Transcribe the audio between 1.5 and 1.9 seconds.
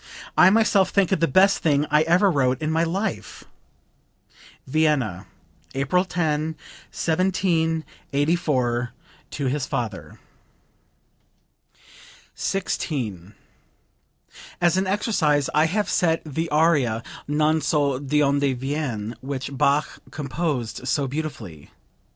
thing